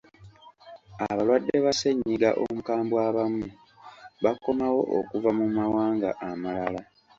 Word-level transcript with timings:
Abalwadde 1.09 1.55
ba 1.63 1.71
ssennyiga 1.75 2.29
omukambwe 2.43 2.97
abamu 3.09 3.45
bakomawo 4.23 4.81
okuva 4.99 5.29
mu 5.37 5.45
mawanga 5.57 6.09
amalala. 6.29 6.81